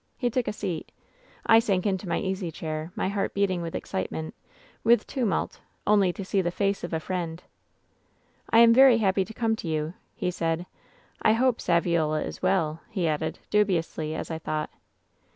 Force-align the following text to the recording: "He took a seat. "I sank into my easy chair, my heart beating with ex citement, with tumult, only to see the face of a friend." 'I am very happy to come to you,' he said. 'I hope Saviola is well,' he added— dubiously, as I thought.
"He 0.17 0.31
took 0.31 0.47
a 0.47 0.51
seat. 0.51 0.91
"I 1.45 1.59
sank 1.59 1.85
into 1.85 2.09
my 2.09 2.17
easy 2.17 2.49
chair, 2.49 2.91
my 2.95 3.09
heart 3.09 3.35
beating 3.35 3.61
with 3.61 3.75
ex 3.75 3.91
citement, 3.91 4.33
with 4.83 5.05
tumult, 5.05 5.61
only 5.85 6.11
to 6.13 6.25
see 6.25 6.41
the 6.41 6.49
face 6.49 6.83
of 6.83 6.91
a 6.91 6.99
friend." 6.99 7.43
'I 8.51 8.57
am 8.61 8.73
very 8.73 8.97
happy 8.97 9.23
to 9.23 9.33
come 9.35 9.55
to 9.57 9.67
you,' 9.67 9.93
he 10.15 10.31
said. 10.31 10.65
'I 11.21 11.33
hope 11.33 11.59
Saviola 11.59 12.25
is 12.25 12.41
well,' 12.41 12.81
he 12.89 13.07
added— 13.07 13.37
dubiously, 13.51 14.15
as 14.15 14.31
I 14.31 14.39
thought. 14.39 14.71